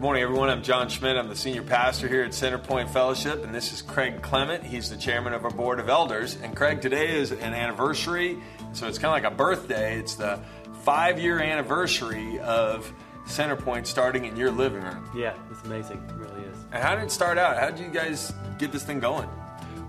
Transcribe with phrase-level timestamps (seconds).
[0.00, 0.48] Good morning, everyone.
[0.48, 1.18] I'm John Schmidt.
[1.18, 4.64] I'm the senior pastor here at Centerpoint Fellowship, and this is Craig Clement.
[4.64, 6.38] He's the chairman of our board of elders.
[6.42, 8.38] And Craig, today is an anniversary,
[8.72, 9.98] so it's kind of like a birthday.
[9.98, 10.40] It's the
[10.84, 12.90] five year anniversary of
[13.26, 15.06] Centerpoint starting in your living room.
[15.14, 16.02] Yeah, it's amazing.
[16.08, 16.56] It really is.
[16.72, 17.58] And how did it start out?
[17.58, 19.28] How did you guys get this thing going?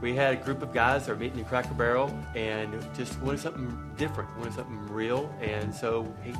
[0.01, 3.39] We had a group of guys that were meeting in Cracker Barrel and just wanted
[3.39, 5.31] something different, wanted something real.
[5.41, 6.33] And so we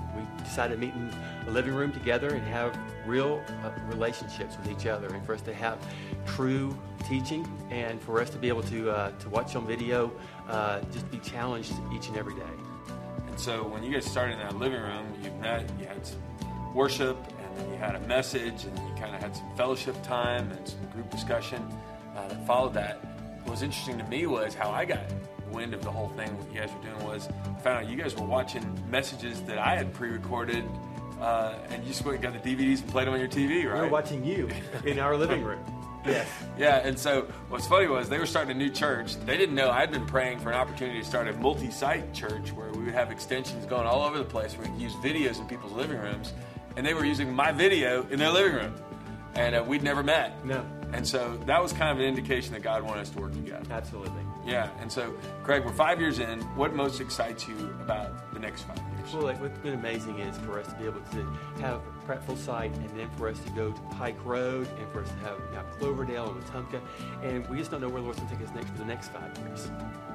[0.44, 1.14] decided to meet in
[1.48, 5.42] a living room together and have real uh, relationships with each other, and for us
[5.42, 5.78] to have
[6.26, 6.76] true
[7.08, 10.12] teaching, and for us to be able to uh, to watch on video,
[10.50, 12.42] uh, just be challenged each and every day.
[13.28, 16.74] And so when you guys started in that living room, you met, you had some
[16.74, 20.52] worship, and then you had a message, and you kind of had some fellowship time
[20.52, 21.62] and some group discussion
[22.16, 23.11] uh, that followed that
[23.46, 25.02] was interesting to me was how I got
[25.52, 26.36] wind of the whole thing.
[26.38, 29.58] What you guys were doing was I found out you guys were watching messages that
[29.58, 30.64] I had pre-recorded,
[31.20, 33.66] uh, and you just went and got the DVDs and played them on your TV,
[33.66, 33.76] right?
[33.76, 34.50] We were watching you
[34.86, 35.64] in our living room.
[36.04, 36.28] Yes.
[36.58, 39.18] Yeah, and so what's funny was they were starting a new church.
[39.18, 42.72] They didn't know I'd been praying for an opportunity to start a multi-site church where
[42.72, 44.58] we would have extensions going all over the place.
[44.58, 46.34] Where we could use videos in people's living rooms,
[46.76, 48.74] and they were using my video in their living room,
[49.36, 50.44] and uh, we'd never met.
[50.44, 50.66] No.
[50.94, 53.66] And so that was kind of an indication that God wanted us to work together.
[53.72, 54.22] Absolutely.
[54.46, 54.70] Yeah.
[54.80, 56.42] And so, Craig, we're five years in.
[56.56, 59.14] What most excites you about the next five years?
[59.14, 62.38] Well, like, what's been amazing is for us to be able to have a Prattville
[62.38, 65.38] site and then for us to go to Pike Road and for us to have
[65.54, 66.82] now Cloverdale and Wetumpka.
[67.24, 68.86] And we just don't know where the Lord's going to take us next for the
[68.86, 69.72] next five years.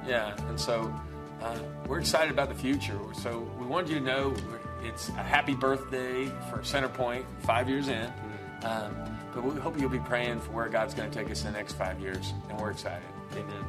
[0.06, 0.36] Yeah.
[0.48, 0.94] And so
[1.42, 2.98] uh, we're excited about the future.
[3.14, 4.34] So we wanted you to know
[4.82, 8.06] it's a happy birthday for Centerpoint, five years in.
[8.06, 8.66] Mm-hmm.
[8.66, 11.52] Um, but we hope you'll be praying for where God's going to take us in
[11.52, 13.06] the next five years, and we're excited.
[13.32, 13.64] Amen.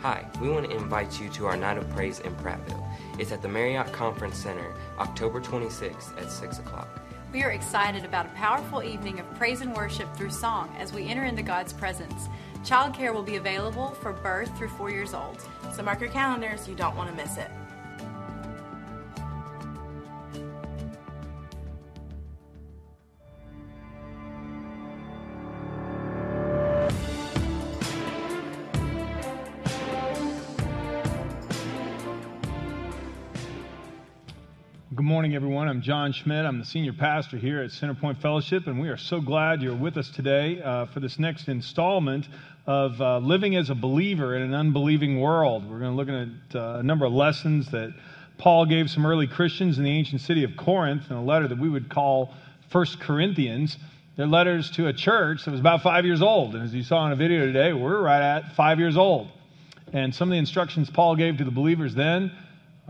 [0.00, 2.84] Hi, we want to invite you to our Night of Praise in Prattville.
[3.18, 6.88] It's at the Marriott Conference Center, October 26th at 6 o'clock.
[7.32, 11.06] We are excited about a powerful evening of praise and worship through song as we
[11.06, 12.28] enter into God's presence.
[12.64, 15.40] Childcare will be available for birth through four years old.
[15.72, 17.50] So mark your calendars, you don't want to miss it.
[35.20, 35.68] Morning, everyone.
[35.68, 36.46] I'm John Schmidt.
[36.46, 39.98] I'm the senior pastor here at Centerpoint Fellowship, and we are so glad you're with
[39.98, 42.26] us today uh, for this next installment
[42.66, 45.68] of uh, living as a believer in an unbelieving world.
[45.68, 47.92] We're going to look at uh, a number of lessons that
[48.38, 51.58] Paul gave some early Christians in the ancient city of Corinth in a letter that
[51.58, 52.32] we would call
[52.70, 53.76] First Corinthians.
[54.16, 57.04] They're letters to a church that was about five years old, and as you saw
[57.04, 59.28] in a video today, we're right at five years old.
[59.92, 62.32] And some of the instructions Paul gave to the believers then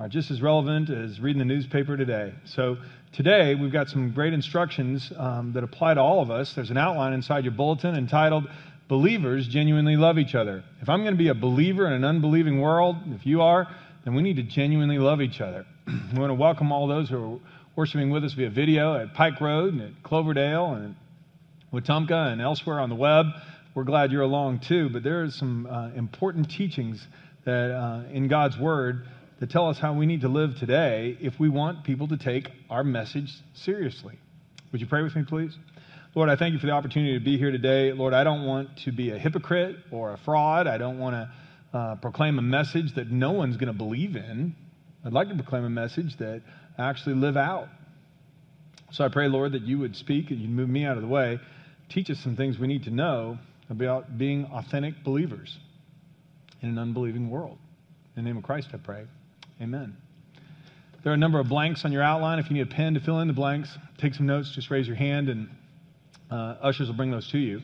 [0.00, 2.32] are just as relevant as reading the newspaper today.
[2.46, 2.78] So,
[3.12, 6.54] today we've got some great instructions um, that apply to all of us.
[6.54, 8.48] There's an outline inside your bulletin entitled
[8.88, 10.64] Believers Genuinely Love Each Other.
[10.80, 13.68] If I'm going to be a believer in an unbelieving world, if you are,
[14.04, 15.66] then we need to genuinely love each other.
[15.86, 17.38] we want to welcome all those who are
[17.76, 20.96] worshiping with us via video at Pike Road and at Cloverdale and
[21.74, 23.26] Wetumpka and elsewhere on the web.
[23.74, 27.06] We're glad you're along too, but there are some uh, important teachings
[27.44, 29.06] that uh, in God's Word
[29.40, 32.50] that tell us how we need to live today if we want people to take
[32.68, 34.18] our message seriously.
[34.70, 35.56] Would you pray with me, please?
[36.14, 37.92] Lord, I thank you for the opportunity to be here today.
[37.92, 40.66] Lord, I don't want to be a hypocrite or a fraud.
[40.66, 44.54] I don't want to uh, proclaim a message that no one's going to believe in.
[45.04, 46.42] I'd like to proclaim a message that
[46.76, 47.68] I actually live out.
[48.92, 51.08] So I pray, Lord, that you would speak and you'd move me out of the
[51.08, 51.38] way.
[51.88, 53.38] Teach us some things we need to know
[53.70, 55.58] about being authentic believers
[56.60, 57.58] in an unbelieving world.
[58.16, 59.04] In the name of Christ, I pray.
[59.60, 59.94] Amen.
[61.02, 62.38] There are a number of blanks on your outline.
[62.38, 64.86] If you need a pen to fill in the blanks, take some notes, just raise
[64.86, 65.48] your hand and
[66.30, 67.60] uh, ushers will bring those to you.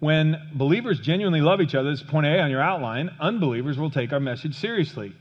[0.00, 3.90] When believers genuinely love each other, this is point A on your outline, unbelievers will
[3.90, 5.14] take our message seriously.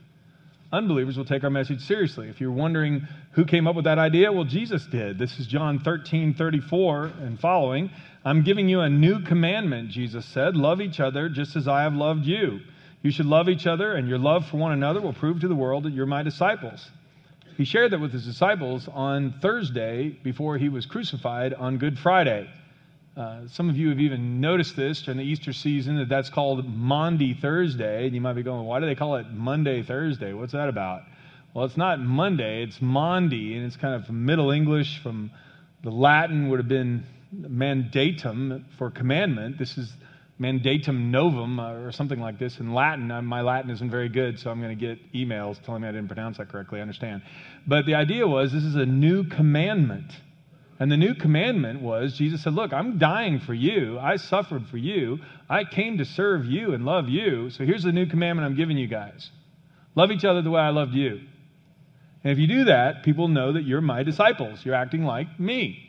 [0.71, 2.27] Unbelievers will take our message seriously.
[2.27, 5.17] If you're wondering who came up with that idea, well, Jesus did.
[5.17, 7.89] This is John 13, 34 and following.
[8.25, 10.57] I'm giving you a new commandment, Jesus said.
[10.57, 12.59] Love each other just as I have loved you.
[13.01, 15.55] You should love each other, and your love for one another will prove to the
[15.55, 16.89] world that you're my disciples.
[17.55, 22.49] He shared that with his disciples on Thursday before he was crucified on Good Friday.
[23.15, 26.67] Uh, some of you have even noticed this during the Easter season that that's called
[26.67, 28.05] Maundy Thursday.
[28.05, 30.33] And you might be going, why do they call it Monday Thursday?
[30.33, 31.01] What's that about?
[31.53, 35.31] Well, it's not Monday, it's Maundy, and it's kind of Middle English from
[35.81, 37.05] the Latin would have been
[37.35, 39.57] mandatum for commandment.
[39.57, 39.91] This is
[40.39, 43.09] mandatum novum uh, or something like this in Latin.
[43.11, 45.91] Uh, my Latin isn't very good, so I'm going to get emails telling me I
[45.91, 46.79] didn't pronounce that correctly.
[46.79, 47.23] I understand.
[47.65, 50.11] But the idea was this is a new commandment.
[50.79, 53.97] And the new commandment was Jesus said, Look, I'm dying for you.
[53.97, 55.19] I suffered for you.
[55.49, 57.49] I came to serve you and love you.
[57.49, 59.31] So here's the new commandment I'm giving you guys
[59.95, 61.21] love each other the way I loved you.
[62.23, 64.63] And if you do that, people know that you're my disciples.
[64.63, 65.86] You're acting like me.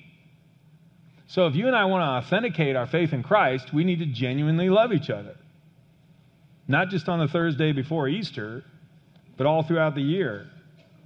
[1.28, 4.06] So if you and I want to authenticate our faith in Christ, we need to
[4.06, 5.36] genuinely love each other.
[6.66, 8.64] Not just on the Thursday before Easter,
[9.36, 10.46] but all throughout the year.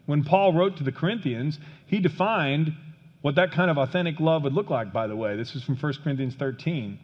[0.07, 2.73] When Paul wrote to the Corinthians, he defined
[3.21, 5.37] what that kind of authentic love would look like, by the way.
[5.37, 7.01] This is from 1 Corinthians 13.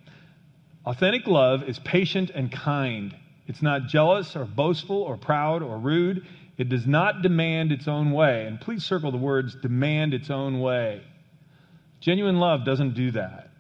[0.87, 3.17] Authentic love is patient and kind.
[3.49, 6.25] It's not jealous or boastful or proud or rude.
[6.57, 8.47] It does not demand its own way.
[8.47, 11.03] And please circle the words demand its own way.
[12.01, 13.51] Genuine love doesn't do that.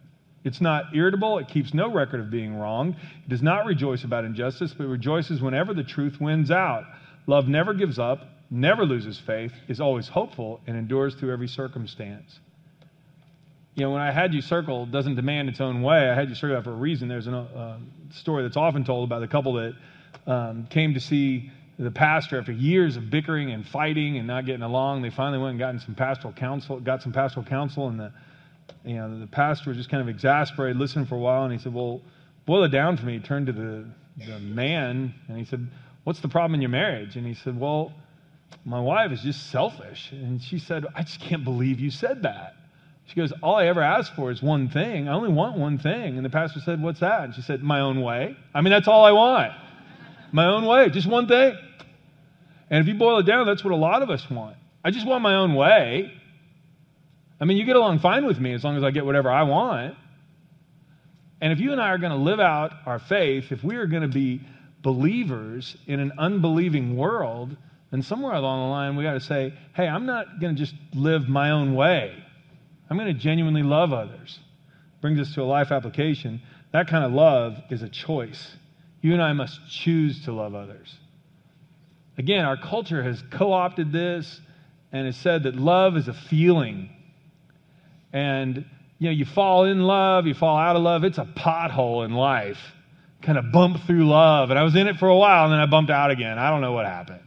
[0.44, 1.38] It's not irritable.
[1.38, 2.96] It keeps no record of being wrong.
[3.24, 6.84] It does not rejoice about injustice, but rejoices whenever the truth wins out.
[7.26, 8.20] Love never gives up,
[8.50, 12.38] never loses faith, is always hopeful, and endures through every circumstance.
[13.74, 16.08] You know, when I had you circled, doesn't demand its own way.
[16.08, 17.08] I had you circled for a reason.
[17.08, 17.78] There's a uh,
[18.12, 19.74] story that's often told about the couple that
[20.26, 24.62] um, came to see the pastor after years of bickering and fighting and not getting
[24.62, 25.02] along.
[25.02, 28.12] They finally went and got some pastoral counsel, got some pastoral counsel, and the
[28.84, 31.58] you know, the pastor was just kind of exasperated, listened for a while, and he
[31.58, 32.00] said, Well,
[32.46, 33.14] boil it down for me.
[33.14, 33.84] He turned to the,
[34.26, 35.66] the man and he said,
[36.04, 37.16] What's the problem in your marriage?
[37.16, 37.92] And he said, Well,
[38.64, 40.10] my wife is just selfish.
[40.12, 42.54] And she said, I just can't believe you said that.
[43.06, 45.08] She goes, All I ever ask for is one thing.
[45.08, 46.16] I only want one thing.
[46.16, 47.24] And the pastor said, What's that?
[47.24, 48.36] And she said, My own way.
[48.54, 49.52] I mean, that's all I want.
[50.32, 51.56] My own way, just one thing.
[52.70, 54.56] And if you boil it down, that's what a lot of us want.
[54.84, 56.12] I just want my own way.
[57.40, 59.42] I mean, you get along fine with me as long as I get whatever I
[59.42, 59.94] want.
[61.40, 63.86] And if you and I are going to live out our faith, if we are
[63.86, 64.40] going to be
[64.82, 67.56] believers in an unbelieving world,
[67.90, 70.74] then somewhere along the line we got to say, hey, I'm not going to just
[70.94, 72.14] live my own way.
[72.90, 74.38] I'm going to genuinely love others.
[75.00, 76.42] Brings us to a life application.
[76.72, 78.56] That kind of love is a choice.
[79.00, 80.96] You and I must choose to love others.
[82.18, 84.40] Again, our culture has co opted this
[84.92, 86.90] and has said that love is a feeling.
[88.12, 88.66] And
[88.98, 92.12] you know you fall in love you fall out of love it's a pothole in
[92.12, 92.58] life.
[93.22, 94.50] Kind of bump through love.
[94.50, 96.38] And i was in it for a while and then i bumped out again.
[96.38, 97.20] I don't know what happened.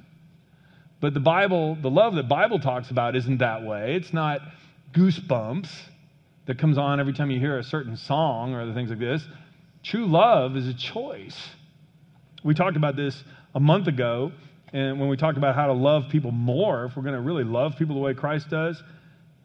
[0.99, 3.95] But the bible the love that bible talks about isn't that way.
[3.95, 4.41] It's not
[4.93, 5.69] goosebumps
[6.47, 9.25] that comes on every time you hear a certain song or other things like this.
[9.83, 11.37] True love is a choice.
[12.43, 13.23] We talked about this
[13.55, 14.31] a month ago
[14.73, 17.43] and when we talked about how to love people more if we're going to really
[17.43, 18.81] love people the way christ does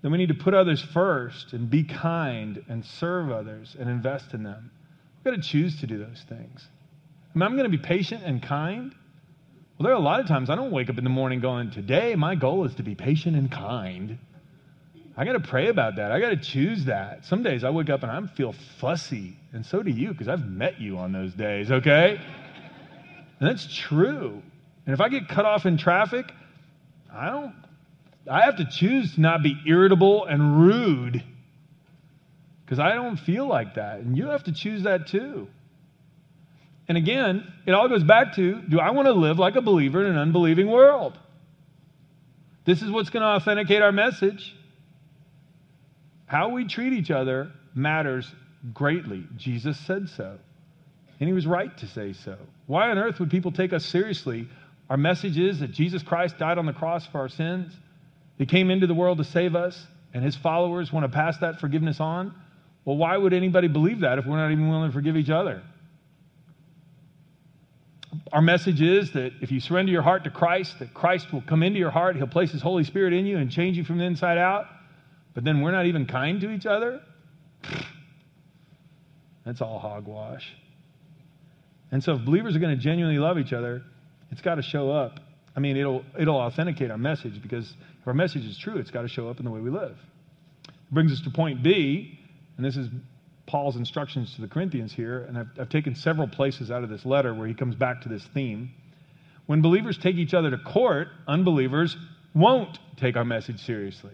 [0.06, 4.34] then we need to put others first and be kind and serve others and invest
[4.34, 4.70] in them.
[5.16, 6.64] We've got to choose to do those things.
[7.34, 8.94] I mean, I'm going to be patient and kind.
[9.76, 11.72] Well, there are a lot of times I don't wake up in the morning going,
[11.72, 14.18] Today, my goal is to be patient and kind.
[15.16, 16.12] I got to pray about that.
[16.12, 17.24] I got to choose that.
[17.24, 20.46] Some days I wake up and I feel fussy, and so do you, because I've
[20.46, 22.20] met you on those days, okay?
[23.40, 24.40] And that's true.
[24.86, 26.30] And if I get cut off in traffic,
[27.12, 27.54] I don't
[28.30, 31.22] I have to choose to not be irritable and rude
[32.64, 34.00] because I don't feel like that.
[34.00, 35.48] And you have to choose that too.
[36.88, 40.04] And again, it all goes back to do I want to live like a believer
[40.04, 41.18] in an unbelieving world?
[42.64, 44.56] This is what's going to authenticate our message.
[46.26, 48.28] How we treat each other matters
[48.74, 49.24] greatly.
[49.36, 50.38] Jesus said so.
[51.20, 52.36] And he was right to say so.
[52.66, 54.48] Why on earth would people take us seriously?
[54.88, 57.72] Our message is that Jesus Christ died on the cross for our sins
[58.38, 61.60] he came into the world to save us, and his followers want to pass that
[61.60, 62.34] forgiveness on.
[62.84, 65.62] Well, why would anybody believe that if we're not even willing to forgive each other?
[68.32, 71.62] Our message is that if you surrender your heart to Christ, that Christ will come
[71.62, 74.04] into your heart, he'll place his Holy Spirit in you and change you from the
[74.04, 74.66] inside out.
[75.34, 77.00] But then we're not even kind to each other?
[79.44, 80.50] That's all hogwash.
[81.90, 83.82] And so if believers are going to genuinely love each other,
[84.30, 85.20] it's got to show up.
[85.54, 89.02] I mean, it'll, it'll authenticate our message because if our message is true, it's got
[89.02, 89.96] to show up in the way we live.
[90.68, 92.18] It brings us to point B,
[92.56, 92.88] and this is
[93.46, 97.06] Paul's instructions to the Corinthians here, and I've, I've taken several places out of this
[97.06, 98.70] letter where he comes back to this theme.
[99.46, 101.96] When believers take each other to court, unbelievers
[102.34, 104.12] won't take our message seriously.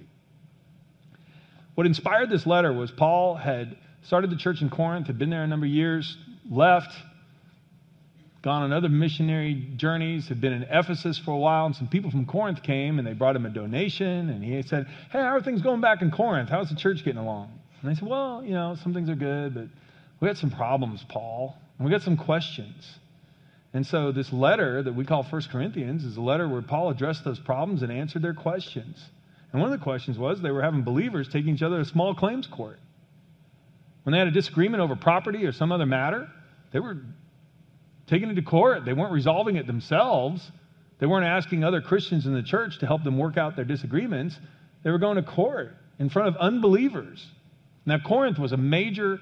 [1.75, 5.43] What inspired this letter was Paul had started the church in Corinth, had been there
[5.43, 6.17] a number of years,
[6.51, 6.93] left,
[8.43, 12.11] gone on other missionary journeys, had been in Ephesus for a while, and some people
[12.11, 14.31] from Corinth came and they brought him a donation.
[14.31, 16.51] And he said, Hey, how are things going back in Corinth?
[16.51, 17.53] How's the church getting along?
[17.81, 19.69] And they said, Well, you know, some things are good, but
[20.21, 21.57] we got some problems, Paul.
[21.79, 22.99] And we got some questions.
[23.75, 27.25] And so this letter that we call First Corinthians is a letter where Paul addressed
[27.25, 29.03] those problems and answered their questions.
[29.53, 32.15] And one of the questions was they were having believers taking each other to small
[32.15, 32.79] claims court.
[34.03, 36.29] When they had a disagreement over property or some other matter,
[36.73, 36.99] they were
[38.13, 38.85] taking it to court.
[38.85, 40.53] They weren't resolving it themselves.
[40.99, 44.39] They weren't asking other Christians in the church to help them work out their disagreements.
[44.83, 47.27] They were going to court in front of unbelievers.
[47.87, 49.19] Now, Corinth was a major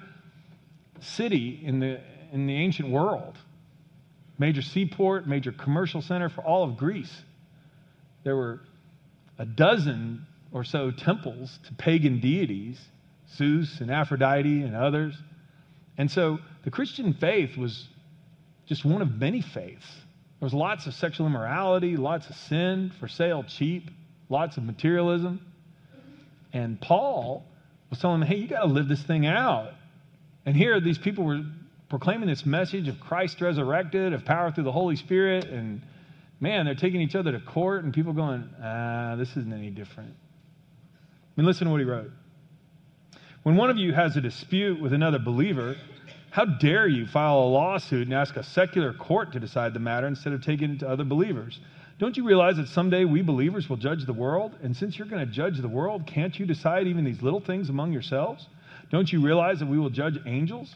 [0.99, 2.00] city in the,
[2.32, 3.38] in the ancient world,
[4.38, 7.16] major seaport, major commercial center for all of Greece.
[8.25, 8.61] There were
[9.38, 12.80] a dozen or so temples to pagan deities,
[13.37, 15.16] Zeus and Aphrodite and others.
[15.97, 17.87] And so the Christian faith was
[18.71, 19.87] just one of many faiths.
[20.39, 23.91] There was lots of sexual immorality, lots of sin, for sale cheap,
[24.29, 25.45] lots of materialism.
[26.53, 27.45] And Paul
[27.91, 29.73] was telling them, hey, you got to live this thing out.
[30.47, 31.43] And here, these people were
[31.89, 35.47] proclaiming this message of Christ resurrected, of power through the Holy Spirit.
[35.47, 35.83] And
[36.39, 40.15] man, they're taking each other to court, and people going, ah, this isn't any different.
[40.15, 42.12] I mean, listen to what he wrote.
[43.43, 45.77] When one of you has a dispute with another believer,
[46.30, 50.06] how dare you file a lawsuit and ask a secular court to decide the matter
[50.06, 51.58] instead of taking it to other believers?
[51.99, 54.56] Don't you realize that someday we believers will judge the world?
[54.62, 57.68] And since you're going to judge the world, can't you decide even these little things
[57.68, 58.46] among yourselves?
[58.90, 60.75] Don't you realize that we will judge angels?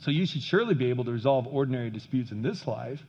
[0.00, 3.02] So you should surely be able to resolve ordinary disputes in this life.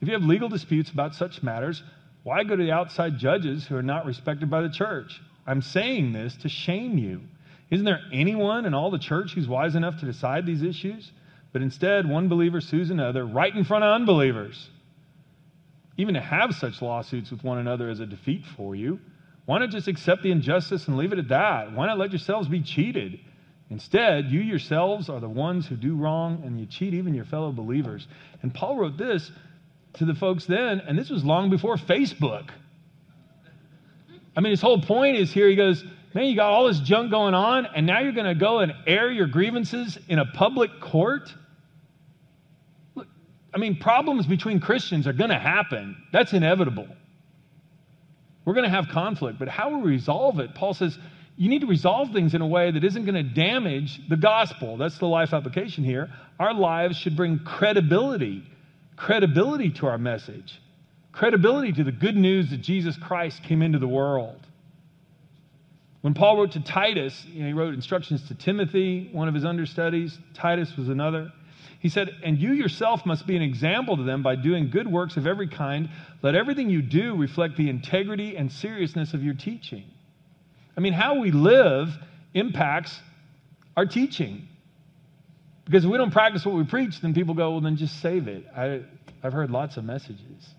[0.00, 1.82] If you have legal disputes about such matters,
[2.22, 5.20] why go to the outside judges who are not respected by the church?
[5.46, 7.22] I'm saying this to shame you.
[7.70, 11.12] Isn't there anyone in all the church who's wise enough to decide these issues?
[11.52, 14.68] But instead, one believer sues another right in front of unbelievers.
[15.96, 18.98] Even to have such lawsuits with one another is a defeat for you.
[19.46, 21.72] Why not just accept the injustice and leave it at that?
[21.72, 23.20] Why not let yourselves be cheated?
[23.68, 27.52] Instead, you yourselves are the ones who do wrong and you cheat even your fellow
[27.52, 28.08] believers.
[28.42, 29.30] And Paul wrote this
[29.94, 32.50] to the folks then, and this was long before Facebook.
[34.36, 37.10] I mean, his whole point is here he goes, Man, you got all this junk
[37.10, 40.80] going on, and now you're going to go and air your grievances in a public
[40.80, 41.32] court?
[42.96, 43.06] Look,
[43.54, 45.96] I mean, problems between Christians are going to happen.
[46.12, 46.88] That's inevitable.
[48.44, 50.98] We're going to have conflict, but how we resolve it, Paul says,
[51.36, 54.76] you need to resolve things in a way that isn't going to damage the gospel.
[54.76, 56.10] That's the life application here.
[56.40, 58.42] Our lives should bring credibility,
[58.96, 60.60] credibility to our message,
[61.12, 64.44] credibility to the good news that Jesus Christ came into the world.
[66.00, 69.44] When Paul wrote to Titus, you know, he wrote instructions to Timothy, one of his
[69.44, 70.18] understudies.
[70.34, 71.30] Titus was another.
[71.80, 75.16] He said, And you yourself must be an example to them by doing good works
[75.16, 75.90] of every kind.
[76.22, 79.84] Let everything you do reflect the integrity and seriousness of your teaching.
[80.76, 81.88] I mean, how we live
[82.32, 82.98] impacts
[83.76, 84.46] our teaching.
[85.64, 88.28] Because if we don't practice what we preach, then people go, well, then just save
[88.28, 88.46] it.
[88.56, 88.82] I,
[89.22, 90.54] I've heard lots of messages.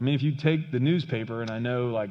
[0.00, 2.10] I mean, if you take the newspaper, and I know like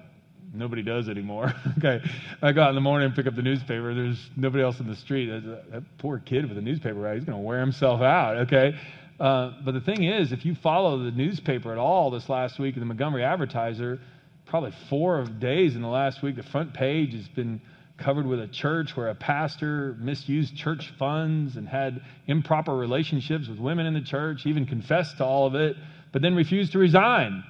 [0.55, 1.53] Nobody does anymore.
[1.77, 2.01] okay.
[2.41, 3.93] I go out in the morning and pick up the newspaper.
[3.93, 5.27] There's nobody else in the street.
[5.27, 7.15] That, that poor kid with a newspaper, right?
[7.15, 8.38] He's going to wear himself out.
[8.47, 8.77] Okay.
[9.19, 12.75] Uh, but the thing is, if you follow the newspaper at all this last week
[12.75, 14.00] in the Montgomery Advertiser,
[14.45, 17.62] probably four days in the last week, the front page has been
[17.97, 23.57] covered with a church where a pastor misused church funds and had improper relationships with
[23.57, 25.77] women in the church, even confessed to all of it,
[26.12, 27.43] but then refused to resign.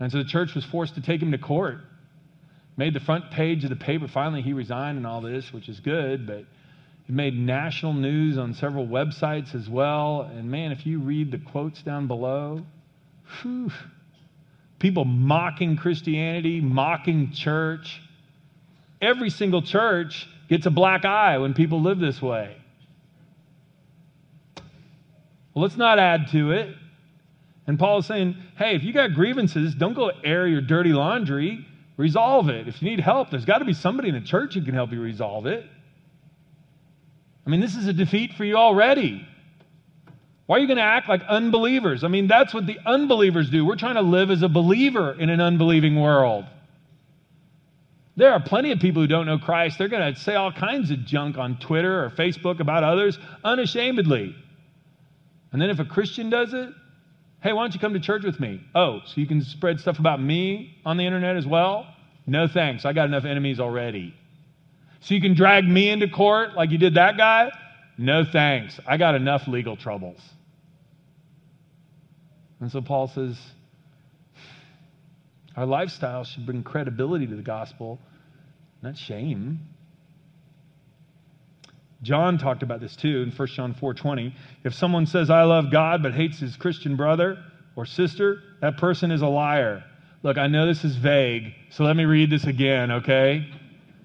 [0.00, 1.80] And so the church was forced to take him to court
[2.78, 4.08] made the front page of the paper.
[4.08, 6.46] Finally, he resigned and all this, which is good, but it
[7.08, 10.22] made national news on several websites as well.
[10.22, 12.64] And man, if you read the quotes down below,
[13.42, 13.72] whew,
[14.78, 18.00] people mocking Christianity, mocking church.
[19.02, 22.56] Every single church gets a black eye when people live this way.
[25.52, 26.76] Well, let's not add to it.
[27.66, 31.66] And Paul is saying, hey, if you got grievances, don't go air your dirty laundry.
[31.98, 32.68] Resolve it.
[32.68, 34.92] If you need help, there's got to be somebody in the church who can help
[34.92, 35.66] you resolve it.
[37.44, 39.26] I mean, this is a defeat for you already.
[40.46, 42.04] Why are you going to act like unbelievers?
[42.04, 43.66] I mean, that's what the unbelievers do.
[43.66, 46.44] We're trying to live as a believer in an unbelieving world.
[48.16, 49.76] There are plenty of people who don't know Christ.
[49.76, 54.36] They're going to say all kinds of junk on Twitter or Facebook about others unashamedly.
[55.50, 56.70] And then if a Christian does it,
[57.40, 58.60] Hey, why don't you come to church with me?
[58.74, 61.86] Oh, so you can spread stuff about me on the internet as well?
[62.26, 62.84] No thanks.
[62.84, 64.14] I got enough enemies already.
[65.00, 67.50] So you can drag me into court like you did that guy?
[67.96, 68.78] No thanks.
[68.86, 70.20] I got enough legal troubles.
[72.60, 73.38] And so Paul says,
[75.56, 78.00] our lifestyle should bring credibility to the gospel,
[78.82, 79.60] not shame.
[82.02, 84.32] John talked about this too in 1 John 4:20.
[84.64, 87.38] If someone says I love God but hates his Christian brother
[87.76, 89.84] or sister, that person is a liar.
[90.22, 93.46] Look, I know this is vague, so let me read this again, okay?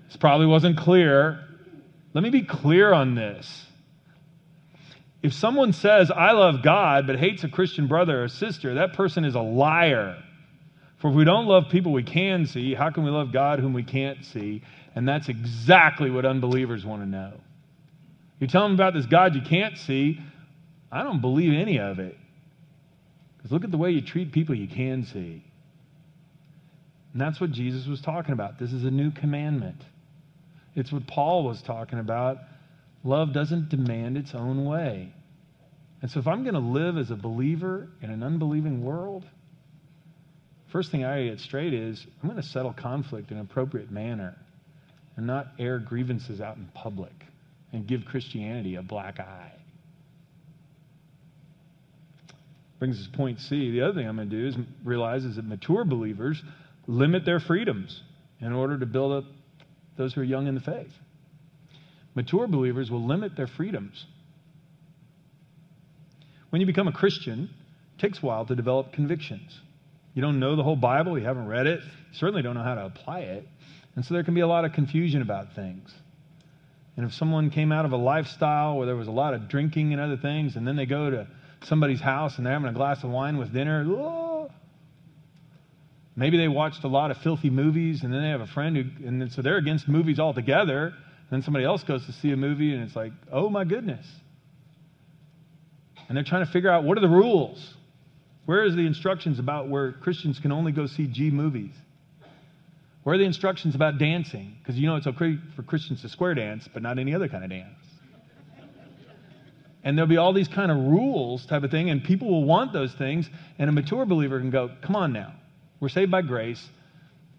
[0.07, 1.39] This probably wasn't clear.
[2.13, 3.65] Let me be clear on this.
[5.23, 9.23] If someone says, I love God, but hates a Christian brother or sister, that person
[9.25, 10.21] is a liar.
[10.97, 13.73] For if we don't love people we can see, how can we love God whom
[13.73, 14.61] we can't see?
[14.95, 17.33] And that's exactly what unbelievers want to know.
[18.43, 20.19] You tell them about this God you can't see,
[20.91, 22.17] I don't believe any of it.
[23.37, 25.45] Because look at the way you treat people you can see.
[27.13, 28.59] And that's what Jesus was talking about.
[28.59, 29.81] This is a new commandment.
[30.75, 32.39] It's what Paul was talking about.
[33.05, 35.13] Love doesn't demand its own way.
[36.01, 39.23] And so if I'm going to live as a believer in an unbelieving world,
[40.67, 44.35] first thing I get straight is I'm going to settle conflict in an appropriate manner
[45.15, 47.13] and not air grievances out in public
[47.73, 49.51] and give Christianity a black eye.
[52.79, 53.71] Brings us to point C.
[53.71, 56.41] The other thing I'm going to do is realize is that mature believers
[56.87, 58.01] limit their freedoms
[58.39, 59.23] in order to build up
[59.97, 60.91] those who are young in the faith.
[62.15, 64.05] Mature believers will limit their freedoms.
[66.49, 67.49] When you become a Christian,
[67.97, 69.59] it takes a while to develop convictions.
[70.13, 71.79] You don't know the whole Bible, you haven't read it,
[72.11, 73.47] certainly don't know how to apply it.
[73.95, 75.91] And so there can be a lot of confusion about things.
[76.95, 79.93] And if someone came out of a lifestyle where there was a lot of drinking
[79.93, 81.27] and other things, and then they go to
[81.63, 84.51] somebody's house and they're having a glass of wine with dinner, oh,
[86.15, 89.07] maybe they watched a lot of filthy movies, and then they have a friend who,
[89.07, 90.87] and then, so they're against movies altogether.
[90.87, 94.05] And then somebody else goes to see a movie, and it's like, oh my goodness.
[96.07, 97.73] And they're trying to figure out what are the rules?
[98.45, 101.73] Where is the instructions about where Christians can only go see G movies?
[103.03, 104.55] Where are the instructions about dancing?
[104.59, 107.43] Because you know it's okay for Christians to square dance, but not any other kind
[107.43, 107.77] of dance.
[109.83, 112.71] And there'll be all these kind of rules type of thing, and people will want
[112.71, 113.29] those things,
[113.59, 115.33] and a mature believer can go, come on now.
[115.81, 116.65] We're saved by grace.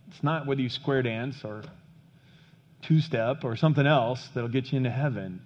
[0.09, 1.63] It's not whether you square dance or
[2.83, 5.41] two step or something else that'll get you into heaven.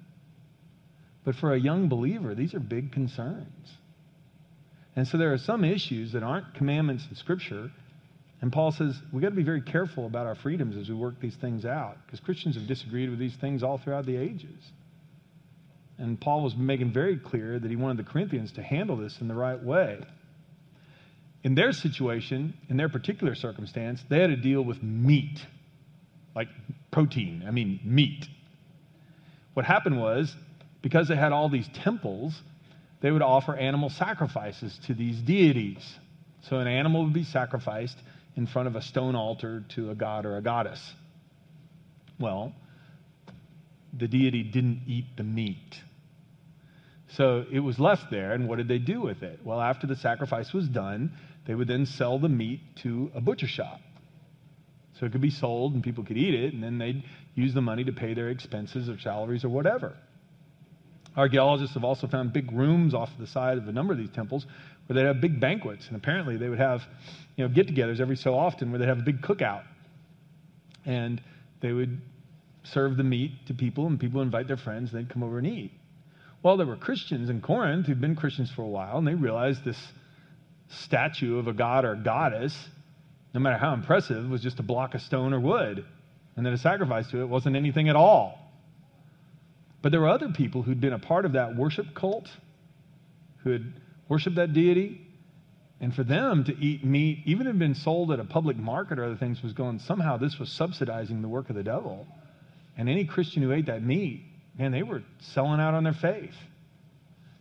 [1.25, 3.71] But for a young believer, these are big concerns.
[4.97, 7.71] And so there are some issues that aren't commandments in Scripture
[8.41, 11.21] and Paul says we've got to be very careful about our freedoms as we work
[11.21, 14.73] these things out because Christians have disagreed with these things all throughout the ages.
[15.99, 19.27] And Paul was making very clear that he wanted the Corinthians to handle this in
[19.27, 19.99] the right way.
[21.43, 25.45] In their situation, in their particular circumstance, they had to deal with meat,
[26.37, 26.49] like
[26.93, 28.27] protein, I mean, meat.
[29.55, 30.37] What happened was,
[30.83, 32.41] because they had all these temples,
[33.01, 35.99] they would offer animal sacrifices to these deities.
[36.43, 37.99] So an animal would be sacrificed
[38.39, 40.81] in front of a stone altar to a god or a goddess.
[42.21, 42.55] Well,
[43.93, 45.75] the deity didn't eat the meat.
[47.17, 49.41] So it was left there, and what did they do with it?
[49.45, 51.15] Well, after the sacrifice was done,
[51.49, 53.81] they would then sell the meat to a butcher shop.
[55.01, 57.03] So it could be sold and people could eat it, and then they'd
[57.35, 59.97] use the money to pay their expenses or salaries or whatever.
[61.17, 64.47] Archaeologists have also found big rooms off the side of a number of these temples
[64.89, 66.83] where they'd have big banquets, and apparently they would have
[67.37, 69.65] you know, get-togethers every so often where they'd have a big cookout,
[70.87, 71.21] and
[71.61, 72.01] they would
[72.65, 75.39] serve the meat to people, and people would invite their friends, and they'd come over
[75.39, 75.73] and eat.
[76.43, 79.65] Well, there were Christians in Corinth who'd been Christians for a while, and they realized
[79.65, 79.79] this
[80.69, 82.57] statue of a god or goddess,
[83.35, 85.85] no matter how impressive, was just a block of stone or wood,
[86.37, 88.39] and that a sacrifice to it wasn't anything at all.
[89.83, 92.29] But there were other people who'd been a part of that worship cult,
[93.39, 93.73] who had
[94.09, 95.01] worshiped that deity.
[95.81, 98.57] And for them to eat meat, even if it had been sold at a public
[98.57, 102.07] market or other things, was going, somehow this was subsidizing the work of the devil.
[102.77, 104.25] And any Christian who ate that meat,
[104.59, 106.35] man, they were selling out on their faith.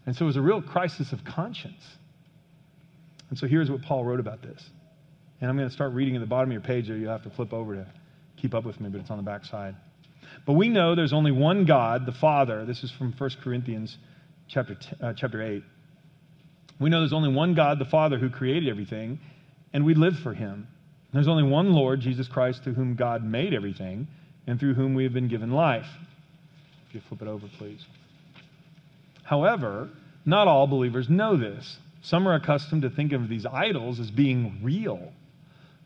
[0.05, 1.83] And so it was a real crisis of conscience.
[3.29, 4.63] And so here's what Paul wrote about this.
[5.41, 6.97] And I'm going to start reading at the bottom of your page there.
[6.97, 7.87] You'll have to flip over to
[8.37, 9.75] keep up with me, but it's on the back side.
[10.45, 12.65] But we know there's only one God, the Father.
[12.65, 13.97] This is from 1 Corinthians
[14.47, 15.63] chapter, t- uh, chapter 8.
[16.79, 19.19] We know there's only one God, the Father, who created everything,
[19.73, 20.67] and we live for him.
[21.13, 24.07] There's only one Lord, Jesus Christ, through whom God made everything,
[24.45, 25.87] and through whom we have been given life.
[26.87, 27.83] If you flip it over, please.
[29.23, 29.89] However,
[30.25, 31.77] not all believers know this.
[32.01, 35.11] Some are accustomed to think of these idols as being real.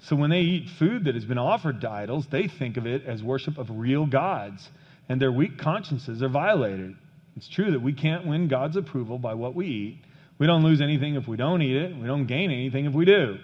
[0.04, 3.06] So when they eat food that has been offered to idols, they think of it
[3.06, 4.70] as worship of real gods,
[5.08, 6.96] and their weak consciences are violated.
[7.36, 9.98] It's true that we can't win God's approval by what we eat.
[10.42, 13.06] We don't lose anything if we don't eat it, we don't gain anything if we
[13.06, 13.38] do.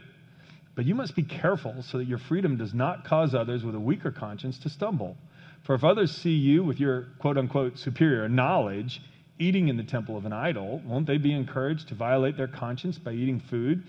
[0.74, 3.80] But you must be careful so that your freedom does not cause others with a
[3.80, 5.16] weaker conscience to stumble.
[5.62, 9.00] For if others see you with your quote unquote superior knowledge
[9.38, 12.98] eating in the temple of an idol, won't they be encouraged to violate their conscience
[12.98, 13.84] by eating food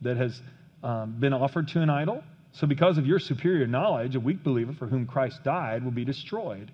[0.00, 0.40] that has
[0.82, 2.24] um, been offered to an idol?
[2.52, 6.06] So, because of your superior knowledge, a weak believer for whom Christ died will be
[6.06, 6.72] destroyed.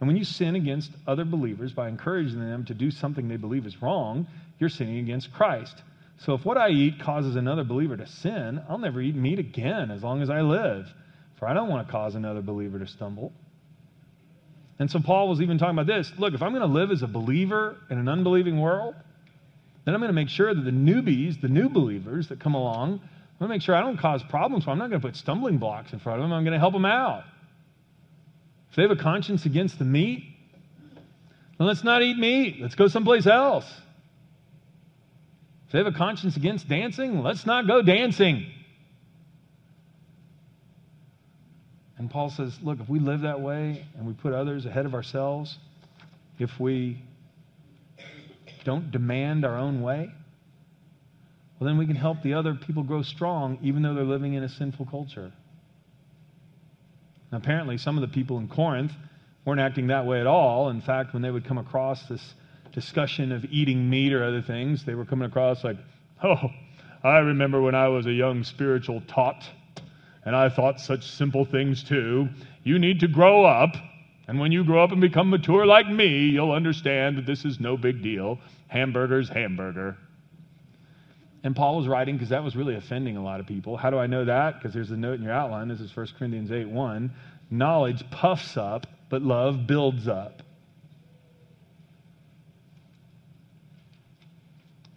[0.00, 3.66] And when you sin against other believers by encouraging them to do something they believe
[3.66, 4.26] is wrong,
[4.60, 5.82] you're sinning against Christ.
[6.18, 9.90] So, if what I eat causes another believer to sin, I'll never eat meat again
[9.90, 10.86] as long as I live,
[11.38, 13.32] for I don't want to cause another believer to stumble.
[14.78, 17.02] And so, Paul was even talking about this look, if I'm going to live as
[17.02, 18.94] a believer in an unbelieving world,
[19.84, 23.00] then I'm going to make sure that the newbies, the new believers that come along,
[23.40, 24.72] I'm going to make sure I don't cause problems them.
[24.72, 26.34] I'm not going to put stumbling blocks in front of them.
[26.34, 27.24] I'm going to help them out.
[28.68, 30.24] If they have a conscience against the meat,
[31.56, 32.58] then let's not eat meat.
[32.60, 33.64] Let's go someplace else.
[35.70, 38.44] If they have a conscience against dancing, let's not go dancing.
[41.96, 44.94] And Paul says, look, if we live that way and we put others ahead of
[44.94, 45.58] ourselves,
[46.40, 47.00] if we
[48.64, 50.12] don't demand our own way,
[51.60, 54.42] well, then we can help the other people grow strong even though they're living in
[54.42, 55.30] a sinful culture.
[57.30, 58.90] Now, apparently, some of the people in Corinth
[59.44, 60.68] weren't acting that way at all.
[60.70, 62.34] In fact, when they would come across this
[62.72, 65.76] discussion of eating meat or other things, they were coming across like,
[66.22, 66.50] oh,
[67.02, 69.44] I remember when I was a young spiritual tot
[70.24, 72.28] and I thought such simple things too.
[72.62, 73.74] You need to grow up,
[74.28, 77.58] and when you grow up and become mature like me, you'll understand that this is
[77.58, 78.38] no big deal.
[78.68, 79.96] Hamburger's hamburger.
[81.42, 83.76] And Paul was writing because that was really offending a lot of people.
[83.76, 84.58] How do I know that?
[84.58, 85.68] Because there's a note in your outline.
[85.68, 87.10] This is 1 Corinthians 8 1.
[87.50, 90.42] Knowledge puffs up, but love builds up.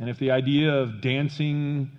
[0.04, 1.90] And if the idea of dancing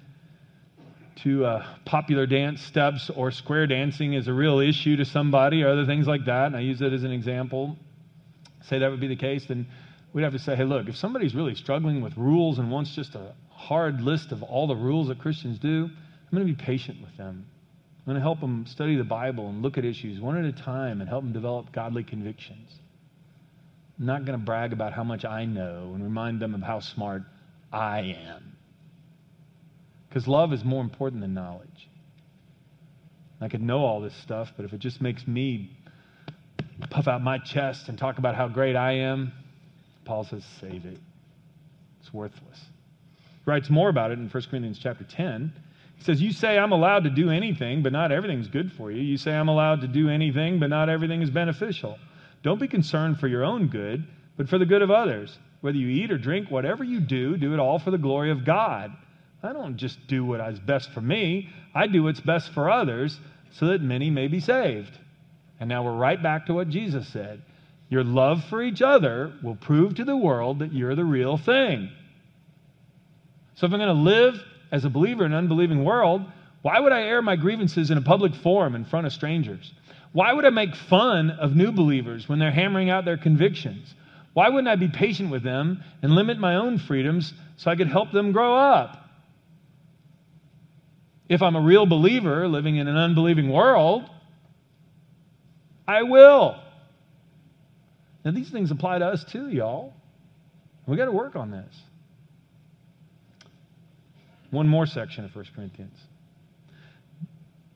[1.22, 5.70] to uh, popular dance steps or square dancing is a real issue to somebody or
[5.70, 7.78] other things like that, and I use that as an example,
[8.68, 9.66] say that would be the case, then
[10.12, 13.14] we'd have to say, hey, look, if somebody's really struggling with rules and wants just
[13.14, 17.00] a hard list of all the rules that Christians do, I'm going to be patient
[17.00, 17.46] with them.
[18.00, 20.52] I'm going to help them study the Bible and look at issues one at a
[20.52, 22.70] time and help them develop godly convictions.
[23.98, 26.80] I'm not going to brag about how much I know and remind them of how
[26.80, 27.22] smart
[27.74, 28.56] I am.
[30.08, 31.88] Because love is more important than knowledge.
[33.40, 35.76] I could know all this stuff, but if it just makes me
[36.88, 39.32] puff out my chest and talk about how great I am,
[40.04, 40.98] Paul says, save it.
[42.00, 42.60] It's worthless.
[43.44, 45.52] He writes more about it in 1 Corinthians chapter 10.
[45.96, 49.02] He says, You say I'm allowed to do anything, but not everything's good for you.
[49.02, 51.98] You say I'm allowed to do anything, but not everything is beneficial.
[52.44, 54.06] Don't be concerned for your own good,
[54.37, 55.37] but for the good of others.
[55.64, 58.44] Whether you eat or drink, whatever you do, do it all for the glory of
[58.44, 58.94] God.
[59.42, 63.18] I don't just do what is best for me, I do what's best for others
[63.50, 64.90] so that many may be saved.
[65.59, 67.40] And now we're right back to what Jesus said.
[67.88, 71.88] Your love for each other will prove to the world that you're the real thing.
[73.55, 76.27] So if I'm going to live as a believer in an unbelieving world,
[76.61, 79.72] why would I air my grievances in a public forum in front of strangers?
[80.12, 83.94] Why would I make fun of new believers when they're hammering out their convictions?
[84.34, 87.88] Why wouldn't I be patient with them and limit my own freedoms so I could
[87.88, 89.00] help them grow up?
[91.28, 94.10] If I'm a real believer living in an unbelieving world,
[95.86, 96.60] I will.
[98.24, 99.94] Now, these things apply to us too, y'all.
[100.86, 101.74] We got to work on this.
[104.50, 105.98] One more section of 1 Corinthians.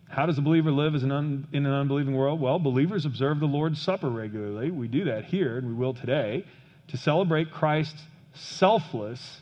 [0.09, 2.41] How does a believer live an un, in an unbelieving world?
[2.41, 4.71] Well, believers observe the Lord's Supper regularly.
[4.71, 6.45] We do that here, and we will today,
[6.89, 8.01] to celebrate Christ's
[8.35, 9.41] selfless,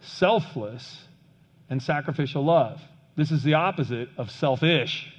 [0.00, 1.08] selfless,
[1.68, 2.80] and sacrificial love.
[3.16, 5.12] This is the opposite of selfish.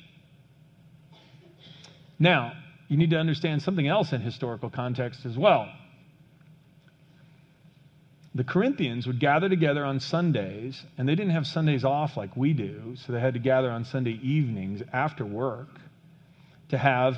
[2.17, 2.53] Now,
[2.87, 5.69] you need to understand something else in historical context as well
[8.35, 12.53] the Corinthians would gather together on Sundays, and they didn't have Sundays off like we
[12.53, 15.79] do, so they had to gather on Sunday evenings after work
[16.69, 17.17] to have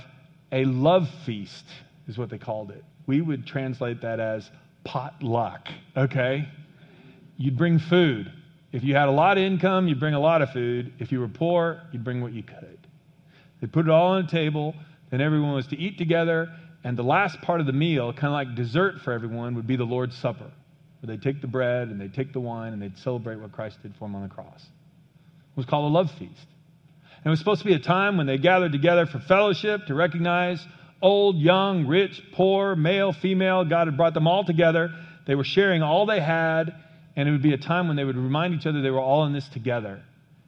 [0.53, 1.65] a love feast,
[2.07, 2.83] is what they called it.
[3.07, 4.49] We would translate that as
[4.85, 6.47] potluck, okay?
[7.35, 8.31] You'd bring food.
[8.71, 10.93] If you had a lot of income, you'd bring a lot of food.
[10.99, 12.77] If you were poor, you'd bring what you could.
[13.59, 14.75] They put it all on a table,
[15.09, 16.49] then everyone was to eat together,
[16.85, 19.75] and the last part of the meal, kind of like dessert for everyone, would be
[19.75, 20.51] the Lord's Supper
[21.01, 23.81] where they'd take the bread and they'd take the wine and they'd celebrate what Christ
[23.81, 24.61] did for them on the cross.
[24.63, 26.47] It was called a love feast.
[27.17, 29.93] And it was supposed to be a time when they gathered together for fellowship to
[29.95, 30.65] recognize
[31.01, 33.65] old, young, rich, poor, male, female.
[33.65, 34.91] God had brought them all together.
[35.25, 36.73] They were sharing all they had,
[37.15, 39.25] and it would be a time when they would remind each other they were all
[39.25, 40.01] in this together.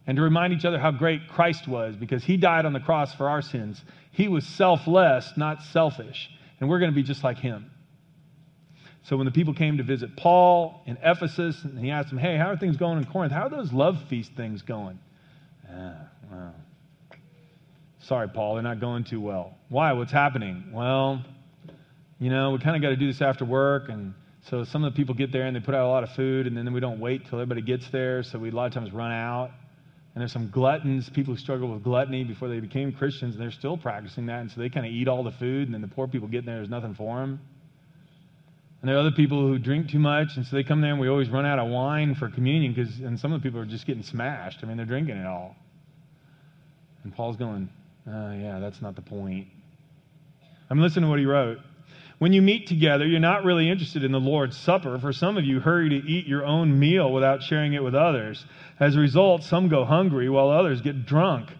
[0.05, 3.13] and to remind each other how great Christ was because he died on the cross
[3.13, 3.81] for our sins.
[4.11, 7.71] He was selfless, not selfish, and we're going to be just like him.
[9.03, 12.37] So when the people came to visit Paul in Ephesus, and he asked them, Hey,
[12.37, 13.33] how are things going in Corinth?
[13.33, 14.97] How are those love feast things going?
[15.69, 15.93] Ah,
[16.31, 16.55] well,
[17.99, 19.57] sorry, Paul, they're not going too well.
[19.69, 19.91] Why?
[19.91, 20.71] What's happening?
[20.71, 21.21] Well,
[22.19, 24.13] you know, we kind of got to do this after work, and
[24.49, 26.47] so some of the people get there and they put out a lot of food,
[26.47, 28.93] and then we don't wait till everybody gets there, so we a lot of times
[28.93, 29.51] run out.
[30.15, 33.51] And there's some gluttons, people who struggle with gluttony before they became Christians, and they're
[33.51, 35.87] still practicing that, and so they kind of eat all the food, and then the
[35.87, 37.41] poor people get there, there's nothing for them.
[38.83, 40.99] And there are other people who drink too much, and so they come there, and
[40.99, 43.65] we always run out of wine for communion, because and some of the people are
[43.65, 44.59] just getting smashed.
[44.61, 45.55] I mean, they're drinking it all.
[47.05, 47.69] And Paul's going,
[48.05, 49.47] uh, yeah, that's not the point.
[50.69, 51.59] I'm listening to what he wrote.
[52.19, 54.99] When you meet together, you're not really interested in the Lord's Supper.
[54.99, 58.45] For some of you, hurry to eat your own meal without sharing it with others.
[58.81, 61.51] As a result, some go hungry while others get drunk.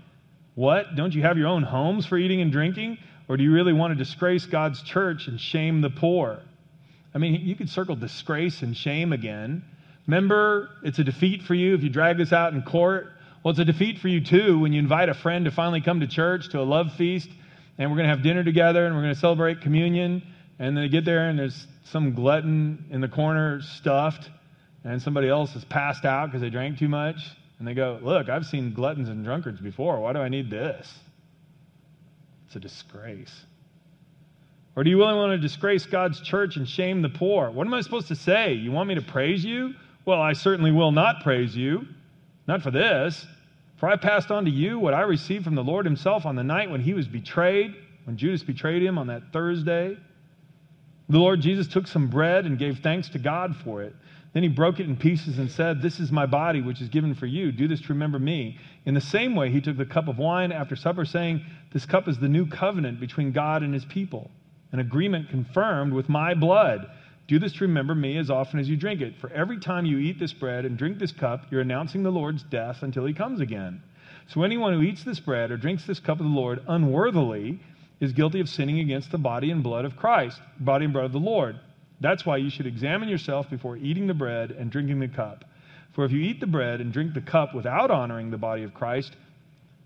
[0.56, 0.98] What?
[0.98, 2.98] Don't you have your own homes for eating and drinking?
[3.30, 6.42] Or do you really want to disgrace God's church and shame the poor?
[7.14, 9.64] I mean, you could circle disgrace and shame again.
[10.08, 13.12] Remember, it's a defeat for you if you drag this out in court.
[13.44, 16.00] Well, it's a defeat for you too when you invite a friend to finally come
[16.00, 17.30] to church to a love feast
[17.78, 20.24] and we're going to have dinner together and we're going to celebrate communion
[20.60, 24.30] and they get there and there's some glutton in the corner stuffed,
[24.84, 27.18] and somebody else is passed out because they drank too much.
[27.60, 30.00] And they go, Look, I've seen gluttons and drunkards before.
[30.00, 30.92] Why do I need this?
[32.48, 33.46] It's a disgrace.
[34.76, 37.52] Or do you really want to disgrace God's church and shame the poor?
[37.52, 38.54] What am I supposed to say?
[38.54, 39.76] You want me to praise you?
[40.06, 41.88] Well, I certainly will not praise you.
[42.48, 43.26] Not for this.
[43.78, 46.44] For I passed on to you what I received from the Lord Himself on the
[46.44, 49.98] night when He was betrayed, when Judas betrayed Him on that Thursday.
[51.10, 53.96] The Lord Jesus took some bread and gave thanks to God for it.
[54.34, 57.14] Then he broke it in pieces and said, This is my body, which is given
[57.14, 57.52] for you.
[57.52, 58.58] Do this to remember me.
[58.86, 62.08] In the same way, he took the cup of wine after supper, saying, This cup
[62.08, 64.32] is the new covenant between God and his people,
[64.74, 66.90] an agreement confirmed with my blood.
[67.28, 69.16] Do this to remember me as often as you drink it.
[69.22, 72.44] For every time you eat this bread and drink this cup, you're announcing the Lord's
[72.44, 73.82] death until he comes again.
[74.28, 77.60] So anyone who eats this bread or drinks this cup of the Lord unworthily
[78.00, 81.14] is guilty of sinning against the body and blood of Christ, body and blood of
[81.14, 81.60] the Lord.
[82.02, 85.46] That's why you should examine yourself before eating the bread and drinking the cup.
[85.94, 88.74] For if you eat the bread and drink the cup without honoring the body of
[88.74, 89.16] Christ,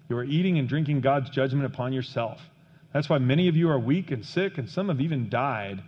[0.10, 2.40] you are eating and drinking God's judgment upon yourself.
[2.94, 5.84] That's why many of you are weak and sick, and some have even died.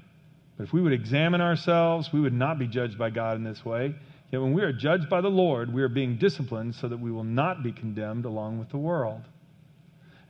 [0.58, 3.64] But if we would examine ourselves, we would not be judged by God in this
[3.64, 3.96] way.
[4.32, 7.12] Yet when we are judged by the Lord, we are being disciplined so that we
[7.12, 9.22] will not be condemned along with the world.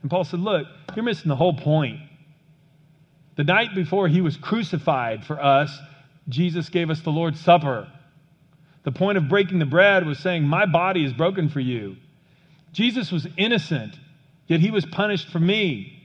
[0.02, 2.00] And Paul said, Look, you're missing the whole point.
[3.36, 5.76] The night before he was crucified for us,
[6.28, 7.88] Jesus gave us the Lord's Supper.
[8.84, 11.96] The point of breaking the bread was saying, My body is broken for you.
[12.72, 13.98] Jesus was innocent,
[14.46, 15.99] yet he was punished for me.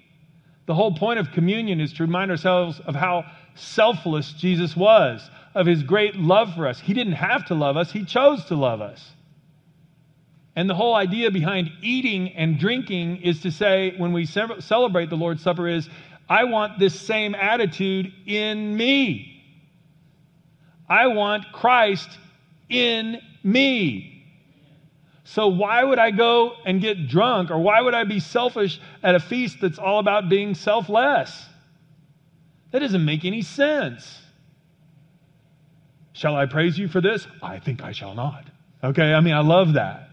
[0.65, 5.65] The whole point of communion is to remind ourselves of how selfless Jesus was, of
[5.65, 6.79] his great love for us.
[6.79, 9.11] He didn't have to love us, he chose to love us.
[10.55, 15.17] And the whole idea behind eating and drinking is to say, when we celebrate the
[15.17, 15.89] Lord's Supper, is
[16.29, 19.43] I want this same attitude in me.
[20.87, 22.09] I want Christ
[22.69, 24.14] in me.
[25.27, 29.15] So, why would I go and get drunk, or why would I be selfish at
[29.15, 31.45] a feast that's all about being selfless?
[32.69, 34.19] That doesn't make any sense.
[36.13, 37.25] Shall I praise you for this?
[37.41, 38.45] I think I shall not.
[38.83, 40.09] Okay, I mean, I love that.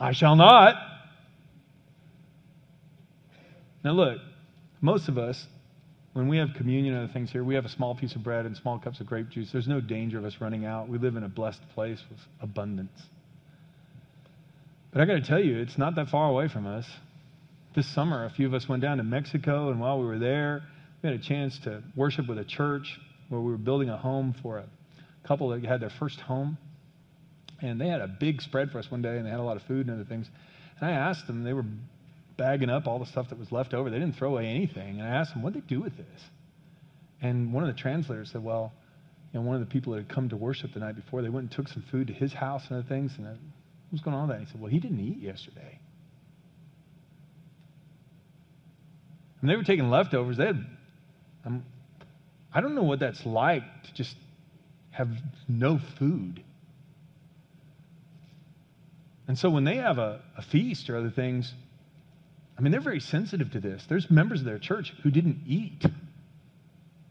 [0.00, 0.76] I shall not.
[3.82, 4.20] Now, look,
[4.80, 5.48] most of us,
[6.12, 8.46] when we have communion and other things here, we have a small piece of bread
[8.46, 9.50] and small cups of grape juice.
[9.50, 10.88] There's no danger of us running out.
[10.88, 13.02] We live in a blessed place with abundance.
[14.96, 16.86] But I got to tell you, it's not that far away from us.
[17.74, 20.62] This summer, a few of us went down to Mexico, and while we were there,
[21.02, 24.34] we had a chance to worship with a church where we were building a home
[24.40, 24.64] for a
[25.28, 26.56] couple that had their first home.
[27.60, 29.58] And they had a big spread for us one day, and they had a lot
[29.58, 30.30] of food and other things.
[30.80, 31.66] And I asked them, they were
[32.38, 33.90] bagging up all the stuff that was left over.
[33.90, 34.98] They didn't throw away anything.
[34.98, 36.22] And I asked them, what did they do with this?
[37.20, 38.72] And one of the translators said, well,
[39.34, 41.28] you know, one of the people that had come to worship the night before, they
[41.28, 43.12] went and took some food to his house and other things.
[43.18, 43.36] And
[43.90, 44.44] what's going on with that?
[44.44, 45.78] He said, well, he didn't eat yesterday.
[49.40, 50.36] And they were taking leftovers.
[50.36, 50.66] They had,
[51.44, 51.64] um,
[52.52, 54.16] I don't know what that's like to just
[54.90, 55.08] have
[55.46, 56.42] no food.
[59.28, 61.52] And so when they have a, a feast or other things,
[62.58, 63.84] I mean, they're very sensitive to this.
[63.88, 65.84] There's members of their church who didn't eat.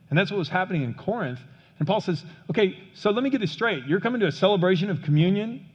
[0.09, 1.39] And that's what was happening in Corinth.
[1.77, 3.85] And Paul says, okay, so let me get this straight.
[3.85, 5.65] You're coming to a celebration of communion,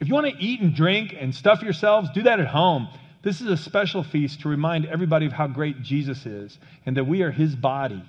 [0.00, 2.88] If you want to eat and drink and stuff yourselves, do that at home.
[3.22, 7.04] This is a special feast to remind everybody of how great Jesus is and that
[7.04, 8.02] we are his body.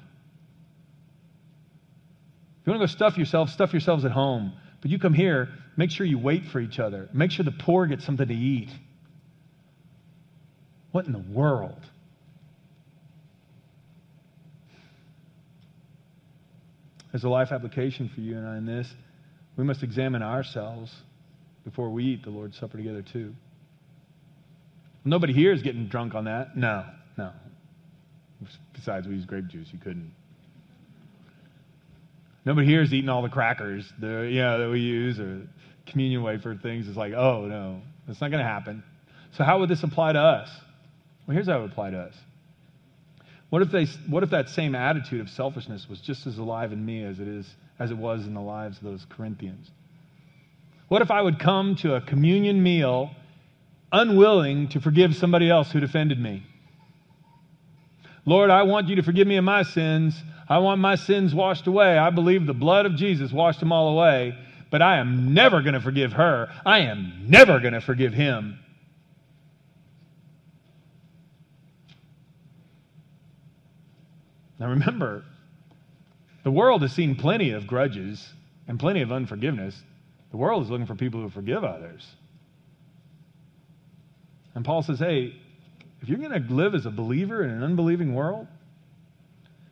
[2.62, 4.54] If you want to go stuff yourselves, stuff yourselves at home.
[4.82, 7.10] But you come here, make sure you wait for each other.
[7.12, 8.70] Make sure the poor get something to eat.
[10.94, 11.86] What in the world?
[17.14, 18.94] As a life application for you and I in this,
[19.58, 20.94] we must examine ourselves
[21.64, 23.34] before we eat the Lord's Supper together, too.
[25.04, 26.56] Nobody here is getting drunk on that.
[26.56, 26.86] No,
[27.18, 27.32] no.
[28.74, 29.68] Besides, we use grape juice.
[29.72, 30.14] You couldn't.
[32.46, 35.48] Nobody here is eating all the crackers the, yeah, that we use or
[35.86, 36.88] communion wafer things.
[36.88, 38.84] It's like, oh, no, that's not going to happen.
[39.38, 40.50] So, how would this apply to us?
[41.26, 42.16] Well, here's how it would apply to us.
[43.50, 46.86] What if, they, what if that same attitude of selfishness was just as alive in
[46.86, 47.46] me as it, is,
[47.80, 49.70] as it was in the lives of those Corinthians?
[50.92, 53.12] What if I would come to a communion meal
[53.94, 56.46] unwilling to forgive somebody else who defended me?
[58.26, 60.22] Lord, I want you to forgive me of my sins.
[60.50, 61.98] I want my sins washed away.
[61.98, 64.38] I believe the blood of Jesus washed them all away,
[64.70, 66.50] but I am never going to forgive her.
[66.66, 68.60] I am never going to forgive him.
[74.60, 75.24] Now remember,
[76.44, 78.34] the world has seen plenty of grudges
[78.68, 79.82] and plenty of unforgiveness.
[80.32, 82.06] The world is looking for people who forgive others.
[84.56, 85.36] And Paul says, hey,
[86.02, 88.48] if you're going to live as a believer in an unbelieving world,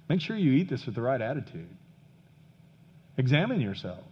[0.08, 1.70] make sure you eat this with the right attitude.
[3.18, 4.04] Examine yourselves.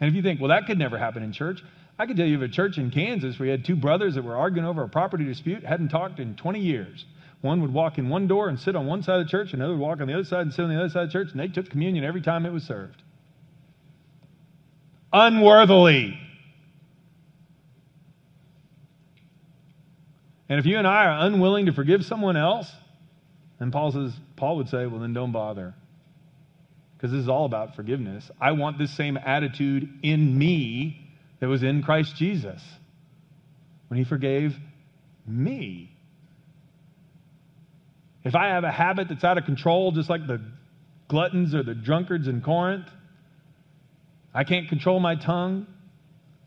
[0.00, 1.60] And if you think, well, that could never happen in church,
[1.98, 4.24] I could tell you of a church in Kansas where you had two brothers that
[4.24, 7.04] were arguing over a property dispute, hadn't talked in 20 years.
[7.42, 9.74] One would walk in one door and sit on one side of the church, another
[9.74, 11.28] would walk on the other side and sit on the other side of the church,
[11.32, 13.02] and they took communion every time it was served.
[15.12, 16.18] Unworthily.
[20.48, 22.70] And if you and I are unwilling to forgive someone else,
[23.60, 25.74] then Paul says, Paul would say, well, then don't bother.
[26.96, 28.28] Because this is all about forgiveness.
[28.40, 32.62] I want this same attitude in me that was in Christ Jesus
[33.88, 34.56] when he forgave
[35.26, 35.96] me.
[38.24, 40.42] If I have a habit that's out of control, just like the
[41.08, 42.86] gluttons or the drunkards in Corinth,
[44.32, 45.66] I can't control my tongue.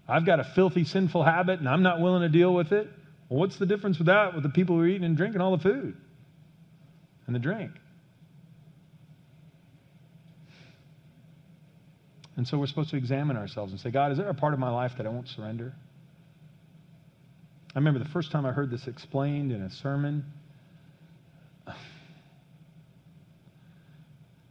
[0.07, 2.87] I've got a filthy, sinful habit and I'm not willing to deal with it.
[3.29, 5.55] Well, what's the difference with that with the people who are eating and drinking all
[5.55, 5.95] the food
[7.25, 7.71] and the drink?
[12.35, 14.59] And so we're supposed to examine ourselves and say, God, is there a part of
[14.59, 15.73] my life that I won't surrender?
[17.75, 20.25] I remember the first time I heard this explained in a sermon.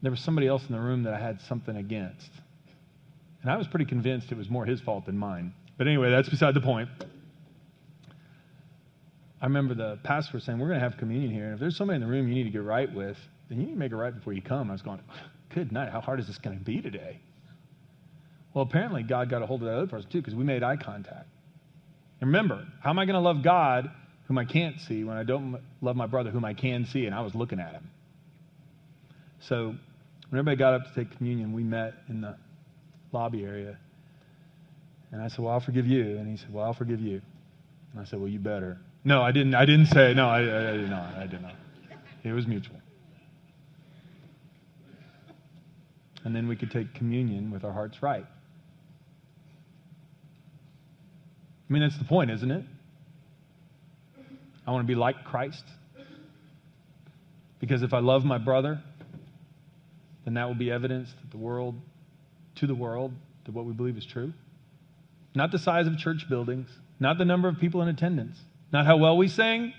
[0.03, 2.31] there was somebody else in the room that I had something against.
[3.43, 5.53] And I was pretty convinced it was more his fault than mine.
[5.77, 6.89] But anyway, that's beside the point.
[9.41, 11.47] I remember the pastor saying, We're going to have communion here.
[11.47, 13.17] And if there's somebody in the room you need to get right with,
[13.49, 14.71] then you need to make it right before you come.
[14.71, 15.01] I was going,
[15.51, 15.91] Good night.
[15.91, 17.19] How hard is this going to be today?
[18.55, 20.77] Well, apparently, God got a hold of that other person too because we made eye
[20.77, 21.27] contact.
[22.21, 23.91] And remember, how am I going to love God
[24.29, 27.07] whom I can't see when I don't love my brother whom I can see?
[27.07, 27.91] And I was looking at him.
[29.41, 29.75] So
[30.29, 32.37] when everybody got up to take communion, we met in the
[33.13, 33.79] lobby area.
[35.11, 36.03] And I said, Well, I'll forgive you.
[36.19, 37.21] And he said, Well, I'll forgive you.
[37.93, 38.79] And I said, Well, you better.
[39.05, 39.55] No, I didn't.
[39.55, 40.15] I didn't say.
[40.15, 41.15] No, I, I, I did not.
[41.17, 41.55] I did not.
[42.25, 42.77] It was mutual.
[46.25, 48.25] And then we could take communion with our hearts right.
[51.69, 52.65] I mean, that's the point, isn't it?
[54.67, 55.65] I want to be like Christ.
[57.59, 58.81] Because if I love my brother,
[60.25, 61.75] then that will be evidence that the world,
[62.57, 63.13] to the world,
[63.45, 64.33] that what we believe is true.
[65.35, 66.69] Not the size of church buildings,
[67.01, 68.39] not the number of people in attendance,
[68.73, 69.73] not how well we sing,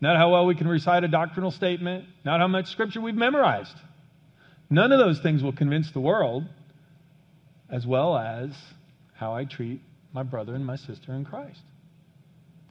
[0.00, 3.76] not how well we can recite a doctrinal statement, not how much scripture we've memorized.
[4.70, 6.44] None of those things will convince the world,
[7.70, 8.50] as well as
[9.14, 9.80] how I treat
[10.12, 11.60] my brother and my sister in Christ.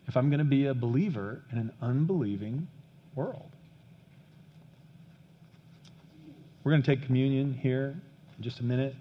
[0.07, 2.67] If I'm going to be a believer in an unbelieving
[3.15, 3.49] world.
[6.63, 7.95] We're going to take communion here
[8.37, 8.95] in just a minute,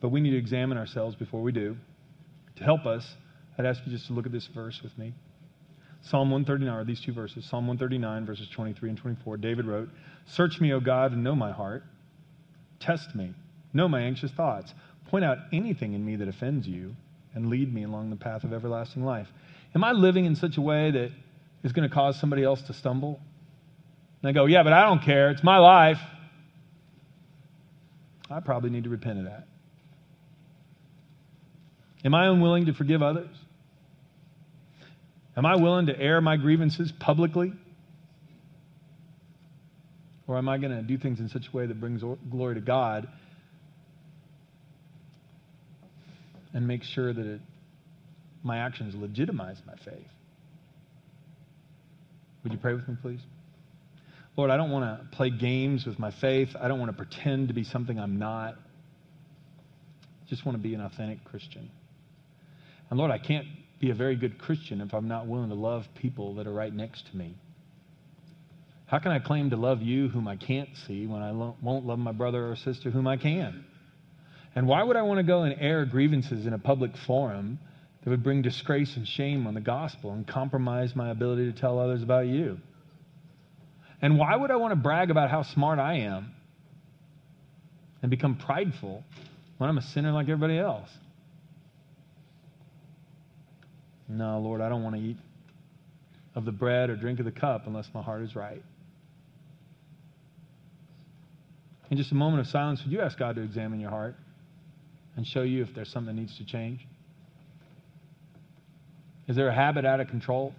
[0.00, 1.76] but we need to examine ourselves before we do.
[2.56, 3.06] To help us,
[3.58, 5.14] I'd ask you just to look at this verse with me.
[6.02, 9.36] Psalm 139, or these two verses, Psalm 139, verses 23 and 24.
[9.38, 9.88] David wrote,
[10.26, 11.82] Search me, O God, and know my heart.
[12.80, 13.34] Test me,
[13.72, 14.72] know my anxious thoughts.
[15.08, 16.94] Point out anything in me that offends you,
[17.34, 19.28] and lead me along the path of everlasting life.
[19.74, 21.10] Am I living in such a way that
[21.62, 23.20] is going to cause somebody else to stumble?
[24.22, 25.30] And I go, Yeah, but I don't care.
[25.30, 25.98] It's my life.
[28.30, 29.46] I probably need to repent of that.
[32.04, 33.34] Am I unwilling to forgive others?
[35.36, 37.52] Am I willing to air my grievances publicly?
[40.26, 42.60] Or am I going to do things in such a way that brings glory to
[42.60, 43.08] God
[46.52, 47.40] and make sure that it,
[48.42, 50.08] my actions legitimize my faith?
[52.42, 53.20] Would you pray with me, please?
[54.38, 56.50] Lord, I don't want to play games with my faith.
[56.58, 58.54] I don't want to pretend to be something I'm not.
[58.54, 61.68] I just want to be an authentic Christian.
[62.88, 63.48] And Lord, I can't
[63.80, 66.72] be a very good Christian if I'm not willing to love people that are right
[66.72, 67.34] next to me.
[68.86, 71.84] How can I claim to love you whom I can't see when I lo- won't
[71.84, 73.64] love my brother or sister whom I can?
[74.54, 77.58] And why would I want to go and air grievances in a public forum
[78.04, 81.80] that would bring disgrace and shame on the gospel and compromise my ability to tell
[81.80, 82.60] others about you?
[84.00, 86.32] And why would I want to brag about how smart I am
[88.00, 89.04] and become prideful
[89.58, 90.88] when I'm a sinner like everybody else?
[94.08, 95.16] No, Lord, I don't want to eat
[96.34, 98.62] of the bread or drink of the cup unless my heart is right.
[101.90, 104.14] In just a moment of silence, would you ask God to examine your heart
[105.16, 106.86] and show you if there's something that needs to change?
[109.26, 110.54] Is there a habit out of control?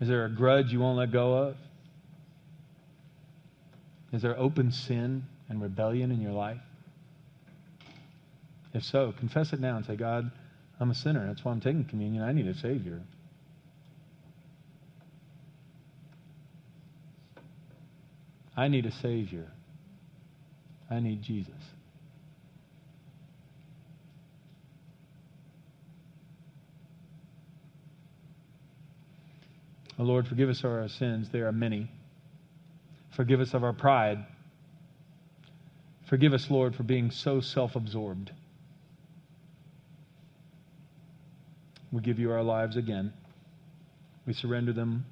[0.00, 1.56] Is there a grudge you won't let go of?
[4.12, 6.60] Is there open sin and rebellion in your life?
[8.74, 10.30] If so, confess it now and say, God,
[10.78, 11.26] I'm a sinner.
[11.26, 12.22] That's why I'm taking communion.
[12.22, 13.00] I need a Savior.
[18.56, 19.50] I need a Savior.
[20.90, 21.52] I need Jesus.
[29.98, 31.28] Oh Lord, forgive us of our sins.
[31.30, 31.90] There are many.
[33.16, 34.24] Forgive us of our pride.
[36.08, 38.30] Forgive us, Lord, for being so self absorbed.
[41.90, 43.12] We give you our lives again.
[44.26, 45.06] We surrender them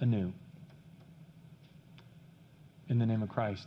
[0.00, 0.32] anew.
[2.88, 3.66] In the name of Christ.